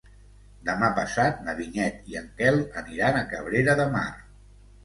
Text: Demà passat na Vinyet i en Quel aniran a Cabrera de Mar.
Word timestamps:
Demà 0.69 0.87
passat 0.99 1.43
na 1.49 1.55
Vinyet 1.59 2.09
i 2.13 2.19
en 2.23 2.31
Quel 2.41 2.57
aniran 2.83 3.21
a 3.21 3.25
Cabrera 3.35 3.81
de 3.83 3.87
Mar. 3.99 4.07